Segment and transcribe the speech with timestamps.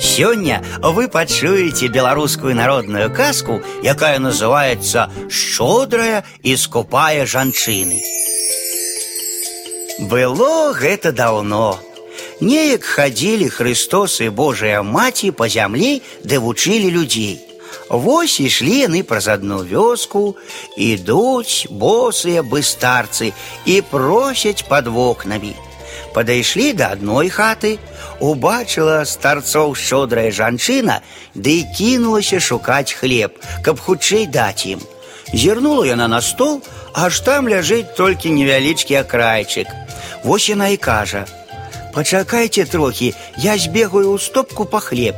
[0.00, 8.00] Сёння вы пачуеце беларускую народную казку, якая называется шчодрая і скупая жанчыны.
[9.98, 11.78] Было гэта даўно.
[12.40, 17.42] Неяк хадзілі Христос і Божая маці па зямлі, ды вучылі людзей.
[17.90, 20.36] Вось ішлі яны праз адну вёску,
[20.76, 23.32] ідуць босыя быстарцы
[23.66, 25.56] і просяць пад вокнамі.
[26.13, 27.79] Падышлі да адной хаты,
[28.19, 31.01] убачыла старцоў шчодрая жанчына,
[31.33, 34.79] ды і кінулася шукаць хлеб, каб хутчэй даць ім.
[35.33, 36.61] Зірнула яна на стол,
[36.93, 39.67] аж там ляжыць толькі невялічкі акрайчык.
[40.23, 45.17] Вось яна і кажа: « Пачакайце трохі, я збегаю ў стопку па хлеб.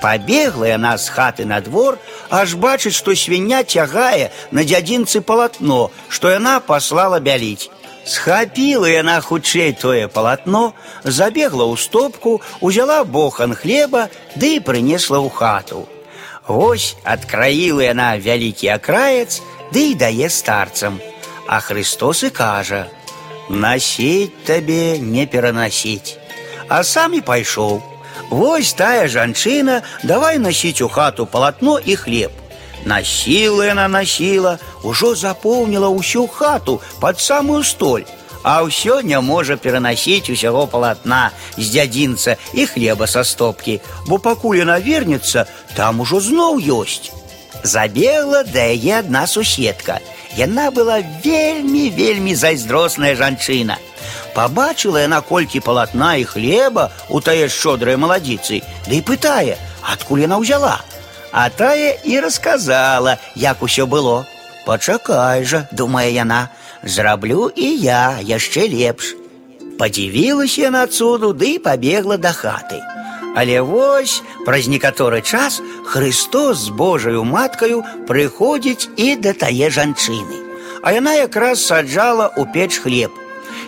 [0.00, 1.96] Пабегла яна з хаты на двор,
[2.28, 7.70] аж бачыць, што свіння цягае на дзядзінцы палатно, што яна паслала бяліць.
[8.08, 10.74] Схапіла яна хутчэй тое палатно,
[11.04, 15.88] забегла ў стопку, узяла бохан хлеба ды і прынесла ў хату.
[16.46, 19.40] Вось адкраіла яна вялікі акраец,
[19.72, 21.00] ды і дае старцам.
[21.46, 26.16] А Христос і кажа: « Насіць табе не перанасіць.
[26.68, 27.82] А сам і пайшоў.
[28.30, 32.32] Вось тая жанчына, давай насіць у хату палатно і хлеб.
[32.84, 38.04] Насіла яна насіла, ужо запоўніла ўсю хату под самую столь,
[38.44, 44.60] а ўсё не можа перанасіць усяго палатна з дзядзінца і хлеба са стопкі, бо пакуль
[44.60, 47.08] яна вернецца, там ужо зноў ёсць.
[47.64, 49.98] Забегла да яе адна суседка.
[50.36, 53.80] Яна была вельмі вельмі зайздросная жанчына.
[54.36, 60.36] Пабачыла яна колькі палатна і хлеба у тае шчодрай маладзіцы, ды і пытае, адкуль яна
[60.42, 60.82] ўзяла.
[61.32, 64.24] А тая і расказала, як усё было.
[64.66, 66.48] Пачакай жа, думае яна,
[66.82, 69.14] зраблю і я яшчэ лепш.
[69.78, 72.80] Падзівілася яна цуду ды да пабегла да хаты.
[73.34, 80.38] Але вось праз некаторы час Христос з Божаю маткаю прыходзіць і да тае жанчыны.
[80.86, 83.10] А яна якраз саджала ў печ хлеб.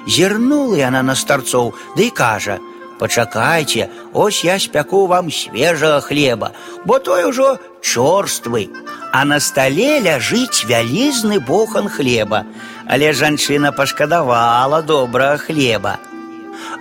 [0.06, 2.58] Зірнула яна на старцоў, ды да і кажа:
[3.00, 6.52] Пачакайце, ось я спяку вам свежага хлеба,
[6.84, 8.70] бо той ужо чорствы.
[9.12, 12.46] А на стале ляжыць вялізны бохан хлеба,
[12.88, 15.98] але жанчына пашкадавала добрага хлеба.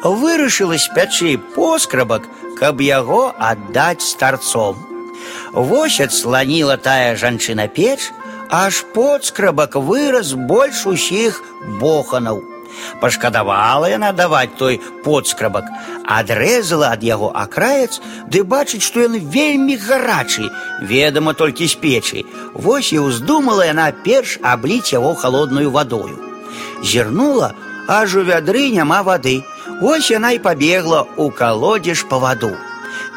[0.03, 2.23] Вырашыла спячы поскрабак,
[2.59, 4.79] каб яго аддаць старцом.
[5.51, 8.11] Вось адсланіла тая жанчына печ,
[8.49, 11.43] аж подскрабак вырас больш усіх
[11.79, 12.48] боханаў.
[13.01, 15.67] Пашкадавала яна даваць той подскрабак,
[16.17, 17.99] адрэзала ад яго акраец,
[18.31, 20.49] ды бачыць, што ён вельмі гарачы,
[20.81, 22.23] ведама толькі з печы.
[22.53, 26.15] Вось і ўздумала яна перш абліць яго халодную вадою.
[26.83, 27.53] Зірнула,
[27.87, 29.43] аж у вядры няма вады.
[29.81, 32.53] Вось яна і пабегла ў калодзеж па ваду.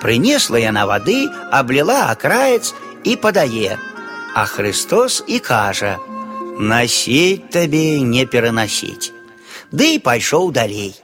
[0.03, 2.75] Прынесла яна вады, абліла акраец
[3.05, 3.79] і падае.
[4.35, 9.19] А Христос і кажа: « Насіць табе не перанасіць
[9.73, 10.95] ды і пайшоў далей.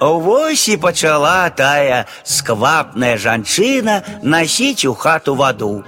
[0.00, 5.84] Вось і пачала тая сквапная жанчына насіць у хату ваду.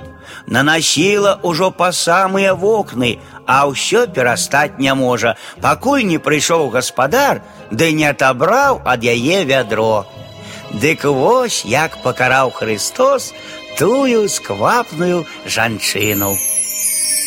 [0.46, 7.40] Нанасіла ўжо па самыя вокны, а ўсё перастаць не можа, пакуль не прыйшоў гаспадар,
[7.70, 10.04] ды не атабраў ад яе вядро.
[10.72, 13.32] Дык вось як пакараў Христос
[13.78, 16.36] тую сквапную жанчыну.